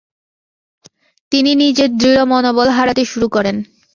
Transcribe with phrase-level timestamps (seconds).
[1.31, 3.55] তিনি নিজের দৃঢ় মনোবল হারাতে শুরু করেন।